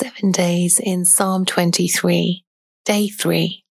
Seven 0.00 0.30
days 0.30 0.78
in 0.78 1.04
Psalm 1.04 1.44
23, 1.44 2.44
day 2.84 3.08
three. 3.08 3.64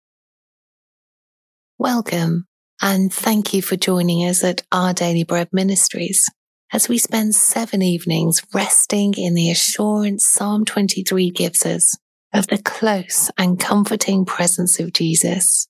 Welcome 1.78 2.48
and 2.82 3.14
thank 3.14 3.54
you 3.54 3.62
for 3.62 3.78
joining 3.78 4.28
us 4.28 4.44
at 4.44 4.62
Our 4.70 4.94
Daily 4.94 5.24
Bread 5.24 5.48
Ministries 5.54 6.30
as 6.74 6.90
we 6.90 6.98
spend 6.98 7.34
seven 7.34 7.82
evenings 7.82 8.42
resting 8.54 9.14
in 9.14 9.36
the 9.36 9.50
assurance 9.50 10.28
Psalm 10.28 10.66
23 10.66 11.30
gives 11.30 11.66
us 11.66 11.98
of 12.34 12.46
the 12.48 12.58
close 12.58 13.32
and 13.38 13.58
comforting 13.58 14.26
presence 14.26 14.82
of 14.82 14.92
Jesus. 14.92 15.70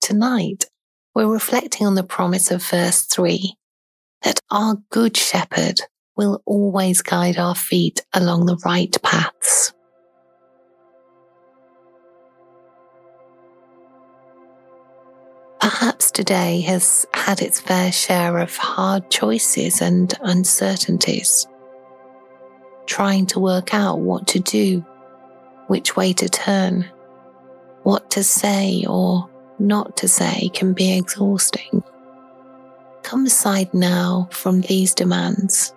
Tonight, 0.00 0.64
we're 1.14 1.32
reflecting 1.32 1.86
on 1.86 1.94
the 1.94 2.02
promise 2.02 2.50
of 2.50 2.64
verse 2.64 3.02
three 3.02 3.54
that 4.22 4.40
our 4.50 4.78
good 4.90 5.16
shepherd 5.16 5.78
will 6.18 6.42
always 6.44 7.00
guide 7.00 7.38
our 7.38 7.54
feet 7.54 8.04
along 8.12 8.44
the 8.44 8.56
right 8.64 8.94
paths. 9.02 9.72
Perhaps 15.60 16.10
today 16.10 16.60
has 16.62 17.06
had 17.14 17.40
its 17.40 17.60
fair 17.60 17.92
share 17.92 18.38
of 18.38 18.56
hard 18.56 19.08
choices 19.10 19.80
and 19.80 20.12
uncertainties. 20.22 21.46
Trying 22.86 23.26
to 23.26 23.38
work 23.38 23.72
out 23.72 24.00
what 24.00 24.26
to 24.28 24.40
do, 24.40 24.84
which 25.68 25.94
way 25.94 26.12
to 26.14 26.28
turn, 26.28 26.90
what 27.84 28.10
to 28.12 28.24
say 28.24 28.84
or 28.88 29.30
not 29.60 29.96
to 29.98 30.08
say 30.08 30.48
can 30.52 30.72
be 30.72 30.96
exhausting. 30.96 31.84
Come 33.02 33.26
aside 33.26 33.72
now 33.72 34.28
from 34.32 34.62
these 34.62 34.94
demands 34.94 35.74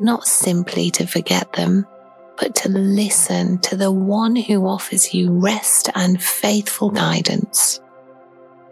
not 0.00 0.26
simply 0.26 0.90
to 0.92 1.06
forget 1.06 1.52
them, 1.52 1.86
but 2.38 2.54
to 2.56 2.68
listen 2.68 3.58
to 3.58 3.76
the 3.76 3.92
one 3.92 4.34
who 4.34 4.66
offers 4.66 5.12
you 5.12 5.30
rest 5.30 5.90
and 5.94 6.22
faithful 6.22 6.90
guidance. 6.90 7.80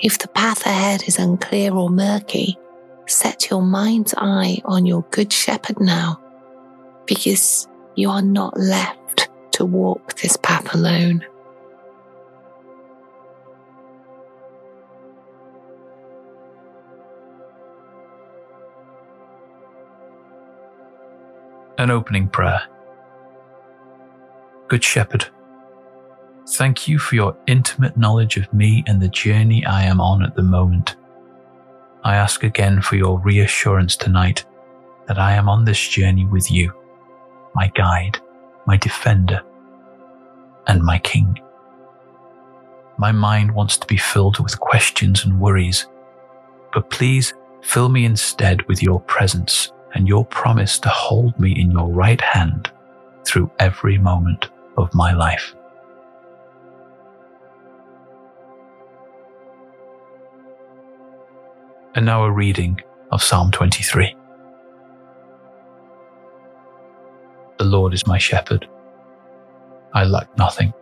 If 0.01 0.19
the 0.19 0.29
path 0.29 0.65
ahead 0.65 1.05
is 1.07 1.19
unclear 1.19 1.75
or 1.75 1.91
murky, 1.91 2.57
set 3.07 3.51
your 3.51 3.63
mind's 3.63 4.15
eye 4.17 4.63
on 4.65 4.87
your 4.87 5.03
good 5.11 5.33
shepherd 5.33 5.81
now, 5.81 6.21
because 7.07 7.69
you 7.95 8.11
are 8.11 8.23
not 8.23 8.59
left 8.59 9.29
to 9.53 9.65
walk 9.65 10.15
this 10.15 10.37
path 10.37 10.75
alone. 10.75 11.25
An 21.79 21.93
opening 21.93 22.27
prayer. 22.27 22.61
Good 24.67 24.83
Shepherd, 24.83 25.29
thank 26.49 26.89
you 26.89 26.99
for 26.99 27.15
your 27.15 27.37
intimate 27.47 27.97
knowledge 27.97 28.37
of 28.37 28.53
me 28.53 28.83
and 28.89 29.01
the 29.01 29.07
journey 29.07 29.65
I 29.65 29.85
am 29.85 30.01
on 30.01 30.25
at 30.25 30.35
the 30.35 30.43
moment. 30.43 30.97
I 32.03 32.17
ask 32.17 32.43
again 32.43 32.83
for 32.83 32.97
your 32.97 33.21
reassurance 33.21 33.95
tonight 33.95 34.45
that 35.07 35.21
I 35.21 35.35
am 35.35 35.49
on 35.49 35.65
this 35.65 35.87
journey 35.87 36.27
with 36.27 36.51
you, 36.51 36.73
my 37.55 37.69
guide, 37.77 38.19
my 38.67 38.77
defender, 38.77 39.41
and 40.67 40.83
my 40.83 40.99
king. 40.99 41.39
My 42.97 43.13
mind 43.13 43.53
wants 43.53 43.77
to 43.77 43.87
be 43.87 43.99
filled 43.99 44.41
with 44.41 44.59
questions 44.59 45.25
and 45.25 45.39
worries, 45.39 45.87
but 46.73 46.91
please 46.91 47.35
fill 47.63 47.89
me 47.89 48.05
instead 48.05 48.63
with 48.63 48.83
your 48.83 48.99
presence 49.03 49.71
and 49.95 50.07
your 50.07 50.25
promise 50.27 50.79
to 50.81 50.89
hold 50.89 51.39
me 51.39 51.53
in 51.59 51.71
your 51.71 51.89
right 51.89 52.21
hand 52.21 52.71
through 53.25 53.51
every 53.59 53.99
moment 53.99 54.49
of 54.77 54.93
my 54.95 55.13
life. 55.13 55.55
And 61.95 62.07
now 62.07 62.25
a 62.25 62.31
reading 62.31 62.81
of 63.11 63.23
Psalm 63.23 63.51
23. 63.51 64.15
The 67.59 67.65
Lord 67.65 67.93
is 67.93 68.07
my 68.07 68.19
shepherd. 68.19 68.69
I 69.95 70.05
lack 70.05 70.37
nothing. 70.39 70.73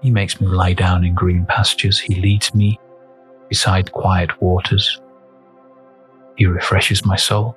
He 0.00 0.10
makes 0.10 0.40
me 0.40 0.46
lie 0.46 0.72
down 0.72 1.04
in 1.04 1.14
green 1.14 1.44
pastures. 1.44 1.98
He 2.00 2.14
leads 2.14 2.54
me 2.54 2.78
beside 3.48 3.92
quiet 3.92 4.40
waters. 4.40 5.00
He 6.36 6.46
refreshes 6.46 7.04
my 7.04 7.16
soul. 7.16 7.56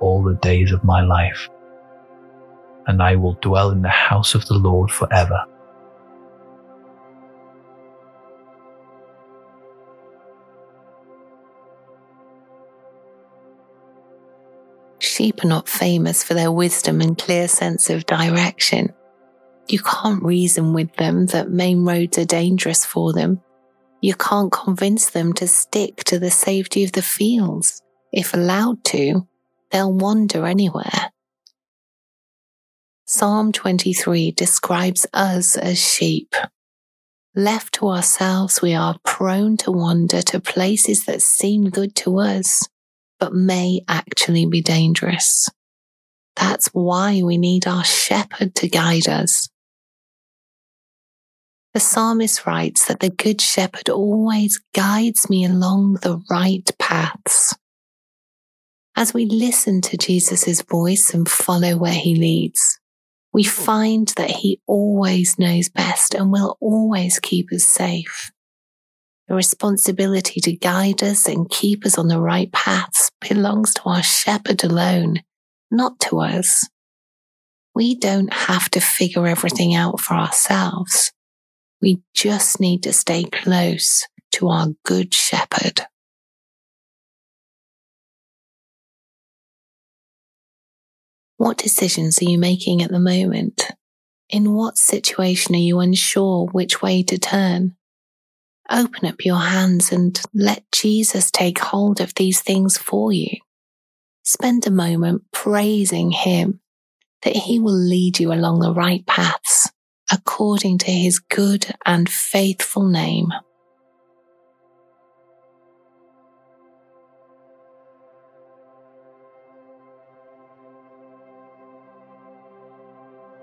all 0.00 0.22
the 0.22 0.34
days 0.36 0.72
of 0.72 0.84
my 0.84 1.02
life, 1.02 1.48
and 2.86 3.02
I 3.02 3.16
will 3.16 3.34
dwell 3.34 3.70
in 3.70 3.82
the 3.82 3.88
house 3.88 4.34
of 4.34 4.46
the 4.46 4.54
Lord 4.54 4.90
forever. 4.90 5.44
Sheep 15.00 15.44
are 15.44 15.48
not 15.48 15.68
famous 15.68 16.22
for 16.22 16.34
their 16.34 16.52
wisdom 16.52 17.00
and 17.00 17.18
clear 17.18 17.48
sense 17.48 17.90
of 17.90 18.06
direction. 18.06 18.92
You 19.68 19.80
can't 19.80 20.22
reason 20.22 20.72
with 20.72 20.94
them 20.96 21.26
that 21.26 21.50
main 21.50 21.84
roads 21.84 22.18
are 22.18 22.24
dangerous 22.24 22.84
for 22.84 23.12
them. 23.12 23.40
You 24.00 24.14
can't 24.14 24.52
convince 24.52 25.10
them 25.10 25.32
to 25.34 25.48
stick 25.48 26.04
to 26.04 26.18
the 26.18 26.30
safety 26.30 26.84
of 26.84 26.92
the 26.92 27.02
fields. 27.02 27.82
If 28.12 28.32
allowed 28.32 28.84
to, 28.84 29.26
they'll 29.70 29.92
wander 29.92 30.46
anywhere. 30.46 31.12
Psalm 33.06 33.52
23 33.52 34.32
describes 34.32 35.06
us 35.14 35.56
as 35.56 35.78
sheep. 35.78 36.34
Left 37.34 37.74
to 37.74 37.88
ourselves, 37.88 38.60
we 38.60 38.74
are 38.74 38.98
prone 39.04 39.56
to 39.58 39.72
wander 39.72 40.22
to 40.22 40.40
places 40.40 41.04
that 41.06 41.22
seem 41.22 41.70
good 41.70 41.94
to 41.96 42.18
us, 42.18 42.68
but 43.18 43.32
may 43.32 43.80
actually 43.88 44.44
be 44.44 44.60
dangerous. 44.60 45.48
That's 46.36 46.68
why 46.68 47.22
we 47.22 47.38
need 47.38 47.66
our 47.66 47.84
shepherd 47.84 48.54
to 48.56 48.68
guide 48.68 49.08
us. 49.08 49.48
The 51.74 51.80
psalmist 51.80 52.46
writes 52.46 52.86
that 52.86 53.00
the 53.00 53.10
good 53.10 53.40
shepherd 53.40 53.88
always 53.88 54.60
guides 54.74 55.30
me 55.30 55.44
along 55.44 55.98
the 56.02 56.20
right 56.30 56.68
paths. 56.78 57.54
As 58.98 59.14
we 59.14 59.26
listen 59.26 59.80
to 59.82 59.96
Jesus' 59.96 60.60
voice 60.62 61.14
and 61.14 61.28
follow 61.28 61.76
where 61.76 61.92
he 61.92 62.16
leads, 62.16 62.80
we 63.32 63.44
find 63.44 64.08
that 64.16 64.28
he 64.28 64.60
always 64.66 65.38
knows 65.38 65.68
best 65.68 66.14
and 66.14 66.32
will 66.32 66.58
always 66.60 67.20
keep 67.20 67.52
us 67.52 67.62
safe. 67.62 68.32
The 69.28 69.36
responsibility 69.36 70.40
to 70.40 70.50
guide 70.50 71.04
us 71.04 71.28
and 71.28 71.48
keep 71.48 71.86
us 71.86 71.96
on 71.96 72.08
the 72.08 72.20
right 72.20 72.50
paths 72.50 73.12
belongs 73.20 73.72
to 73.74 73.82
our 73.84 74.02
shepherd 74.02 74.64
alone, 74.64 75.22
not 75.70 76.00
to 76.00 76.18
us. 76.18 76.68
We 77.76 77.94
don't 77.94 78.32
have 78.32 78.68
to 78.70 78.80
figure 78.80 79.28
everything 79.28 79.76
out 79.76 80.00
for 80.00 80.14
ourselves. 80.14 81.12
We 81.80 82.00
just 82.14 82.58
need 82.58 82.82
to 82.82 82.92
stay 82.92 83.22
close 83.22 84.08
to 84.32 84.48
our 84.48 84.70
good 84.84 85.14
shepherd. 85.14 85.82
What 91.38 91.56
decisions 91.56 92.20
are 92.20 92.24
you 92.24 92.36
making 92.36 92.82
at 92.82 92.90
the 92.90 92.98
moment? 92.98 93.70
In 94.28 94.54
what 94.54 94.76
situation 94.76 95.54
are 95.54 95.58
you 95.58 95.78
unsure 95.78 96.46
which 96.46 96.82
way 96.82 97.04
to 97.04 97.16
turn? 97.16 97.76
Open 98.68 99.08
up 99.08 99.24
your 99.24 99.38
hands 99.38 99.92
and 99.92 100.20
let 100.34 100.64
Jesus 100.72 101.30
take 101.30 101.60
hold 101.60 102.00
of 102.00 102.12
these 102.14 102.40
things 102.40 102.76
for 102.76 103.12
you. 103.12 103.36
Spend 104.24 104.66
a 104.66 104.72
moment 104.72 105.22
praising 105.32 106.10
Him 106.10 106.60
that 107.22 107.36
He 107.36 107.60
will 107.60 107.72
lead 107.72 108.18
you 108.18 108.32
along 108.32 108.58
the 108.58 108.74
right 108.74 109.06
paths 109.06 109.70
according 110.10 110.78
to 110.78 110.90
His 110.90 111.20
good 111.20 111.72
and 111.86 112.08
faithful 112.08 112.88
name. 112.88 113.28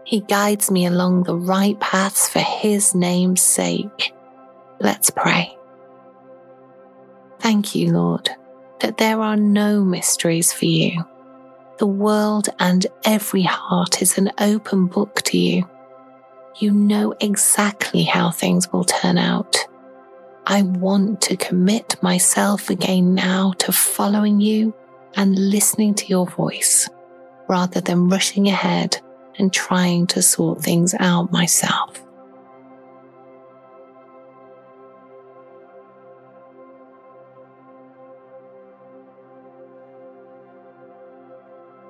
He 0.05 0.19
guides 0.19 0.69
me 0.69 0.85
along 0.85 1.23
the 1.23 1.35
right 1.35 1.79
paths 1.79 2.29
for 2.29 2.39
His 2.39 2.93
name's 2.93 3.41
sake. 3.41 4.13
Let's 4.79 5.09
pray. 5.09 5.57
Thank 7.39 7.73
you, 7.73 7.91
Lord, 7.91 8.29
that 8.81 8.97
there 8.97 9.19
are 9.19 9.35
no 9.35 9.83
mysteries 9.83 10.53
for 10.53 10.65
you. 10.65 11.03
The 11.79 11.87
world 11.87 12.49
and 12.59 12.85
every 13.03 13.41
heart 13.41 14.03
is 14.03 14.17
an 14.17 14.31
open 14.37 14.85
book 14.85 15.23
to 15.23 15.37
you. 15.39 15.67
You 16.57 16.71
know 16.71 17.15
exactly 17.19 18.03
how 18.03 18.29
things 18.29 18.71
will 18.71 18.85
turn 18.85 19.17
out. 19.17 19.57
I 20.45 20.61
want 20.61 21.21
to 21.21 21.35
commit 21.35 22.01
myself 22.03 22.69
again 22.69 23.15
now 23.15 23.53
to 23.59 23.71
following 23.71 24.39
you 24.39 24.73
and 25.15 25.35
listening 25.35 25.95
to 25.95 26.05
your 26.05 26.27
voice 26.27 26.87
rather 27.49 27.81
than 27.81 28.07
rushing 28.07 28.47
ahead 28.47 29.01
and 29.37 29.51
trying 29.53 30.07
to 30.07 30.21
sort 30.21 30.61
things 30.61 30.93
out 30.99 31.31
myself. 31.31 32.01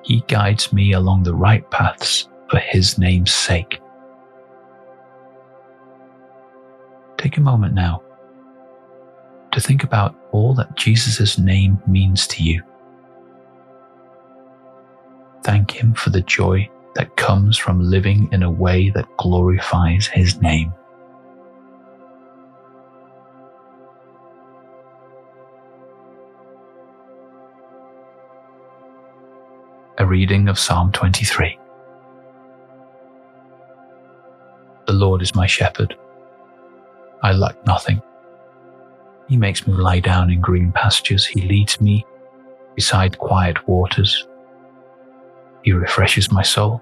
He 0.03 0.21
guides 0.27 0.71
me 0.71 0.93
along 0.93 1.23
the 1.23 1.33
right 1.33 1.69
paths 1.71 2.29
for 2.49 2.59
His 2.59 2.97
name's 2.99 3.33
sake. 3.33 3.79
Take 7.17 7.37
a 7.37 7.41
moment 7.41 7.73
now 7.73 8.03
to 9.51 9.59
think 9.59 9.83
about 9.83 10.15
all 10.31 10.53
that 10.53 10.75
Jesus' 10.75 11.39
name 11.39 11.81
means 11.87 12.27
to 12.27 12.43
you. 12.43 12.61
Thank 15.43 15.71
Him 15.71 15.93
for 15.95 16.11
the 16.11 16.21
joy 16.21 16.69
that 16.95 17.15
comes 17.17 17.57
from 17.57 17.81
living 17.81 18.29
in 18.31 18.41
a 18.41 18.49
way 18.49 18.89
that 18.89 19.05
glorifies 19.17 20.07
His 20.07 20.41
name. 20.41 20.73
A 29.97 30.05
reading 30.05 30.49
of 30.49 30.59
Psalm 30.59 30.91
23. 30.91 31.57
The 34.87 34.93
Lord 34.93 35.21
is 35.21 35.33
my 35.33 35.47
shepherd. 35.47 35.97
I 37.23 37.31
lack 37.31 37.65
nothing. 37.65 38.01
He 39.27 39.37
makes 39.37 39.65
me 39.65 39.73
lie 39.73 39.99
down 39.99 40.31
in 40.31 40.41
green 40.41 40.71
pastures. 40.71 41.25
He 41.25 41.41
leads 41.41 41.81
me 41.81 42.05
beside 42.75 43.17
quiet 43.17 43.67
waters. 43.67 44.27
He 45.63 45.71
refreshes 45.71 46.31
my 46.31 46.43
soul. 46.43 46.81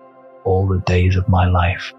all 0.43 0.67
the 0.67 0.79
days 0.79 1.15
of 1.15 1.27
my 1.27 1.47
life, 1.47 1.93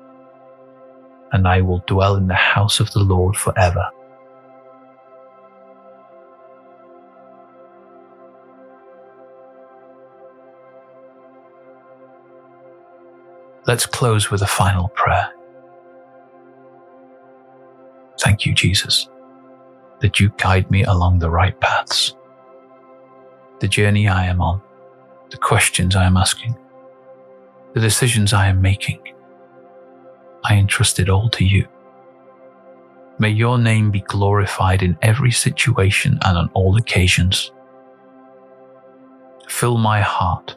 and 1.33 1.47
I 1.47 1.61
will 1.61 1.83
dwell 1.87 2.17
in 2.17 2.27
the 2.27 2.35
house 2.35 2.81
of 2.81 2.91
the 2.93 3.00
Lord 3.00 3.37
forever. 3.37 3.89
Let's 13.67 13.87
close 13.87 14.31
with 14.31 14.43
a 14.43 14.47
final 14.47 14.88
prayer. 14.88 15.31
Thank 18.19 18.45
you, 18.45 18.55
Jesus, 18.55 19.09
that 20.00 20.19
you 20.19 20.33
guide 20.37 20.71
me 20.71 20.83
along 20.83 21.21
the 21.21 21.31
right 21.31 21.59
paths. 21.61 22.15
The 23.61 23.69
journey 23.69 24.09
I 24.09 24.27
am 24.27 24.41
on, 24.41 24.61
the 25.31 25.37
questions 25.37 25.95
I 25.95 26.05
am 26.05 26.17
asking, 26.17 26.56
the 27.75 27.81
decisions 27.81 28.33
I 28.33 28.49
am 28.49 28.61
making, 28.61 29.01
I 30.45 30.57
entrust 30.57 30.99
it 30.99 31.09
all 31.09 31.29
to 31.31 31.45
you. 31.45 31.67
May 33.19 33.31
your 33.31 33.59
name 33.59 33.91
be 33.91 34.01
glorified 34.01 34.83
in 34.83 34.99
every 35.03 35.31
situation 35.31 36.19
and 36.25 36.37
on 36.37 36.51
all 36.55 36.77
occasions. 36.77 37.53
Fill 39.49 39.79
my 39.79 40.01
heart 40.01 40.57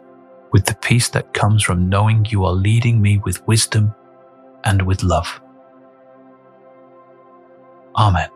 with 0.52 0.66
the 0.66 0.76
peace 0.76 1.10
that 1.10 1.34
comes 1.34 1.64
from 1.64 1.90
knowing 1.90 2.26
you 2.30 2.46
are 2.46 2.54
leading 2.54 3.02
me 3.02 3.18
with 3.20 3.46
wisdom 3.48 3.94
and 4.64 4.82
with 4.82 5.04
love. 5.04 5.42
Amen. 7.96 8.30